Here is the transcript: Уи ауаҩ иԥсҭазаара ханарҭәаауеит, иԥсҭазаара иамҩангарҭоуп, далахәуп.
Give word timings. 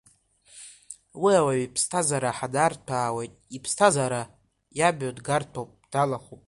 Уи 1.21 1.33
ауаҩ 1.39 1.61
иԥсҭазаара 1.63 2.37
ханарҭәаауеит, 2.37 3.33
иԥсҭазаара 3.55 4.21
иамҩангарҭоуп, 4.77 5.71
далахәуп. 5.91 6.39